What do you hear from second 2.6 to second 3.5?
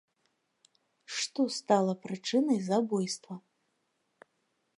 забойства?